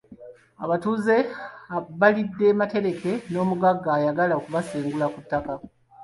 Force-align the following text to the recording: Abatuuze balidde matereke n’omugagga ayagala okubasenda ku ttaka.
Abatuuze 0.63 1.15
balidde 1.99 2.47
matereke 2.59 3.11
n’omugagga 3.31 3.89
ayagala 3.97 4.33
okubasenda 4.39 5.05
ku 5.13 5.19
ttaka. 5.23 5.53